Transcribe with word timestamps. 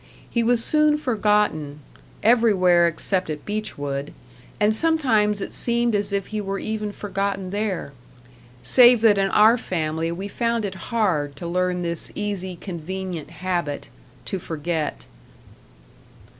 He 0.27 0.41
was 0.41 0.63
soon 0.65 0.97
forgotten 0.97 1.81
everywhere 2.23 2.87
except 2.87 3.29
at 3.29 3.45
Beechwood; 3.45 4.13
and 4.59 4.73
sometimes 4.73 5.41
it 5.41 5.51
seemed 5.53 5.93
as 5.93 6.11
if 6.11 6.29
he 6.33 6.41
were 6.41 6.57
even 6.57 6.91
forgotten 6.91 7.51
there. 7.51 7.93
Save 8.63 9.01
that 9.01 9.19
in 9.19 9.29
our 9.29 9.59
family 9.59 10.11
we 10.11 10.27
found 10.27 10.65
it 10.65 10.89
hard 10.89 11.35
to 11.35 11.45
learn 11.45 11.83
this 11.83 12.11
easy, 12.15 12.55
convenient 12.55 13.29
habit 13.29 13.89
to 14.25 14.39
forget. 14.39 15.05